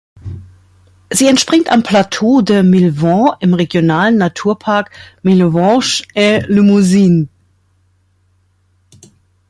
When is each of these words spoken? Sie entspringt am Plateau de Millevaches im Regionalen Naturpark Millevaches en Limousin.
Sie 1.11 1.27
entspringt 1.27 1.71
am 1.71 1.83
Plateau 1.83 2.41
de 2.41 2.63
Millevaches 2.63 3.37
im 3.41 3.53
Regionalen 3.53 4.17
Naturpark 4.17 4.89
Millevaches 5.21 6.07
en 6.15 6.41
Limousin. 6.45 7.29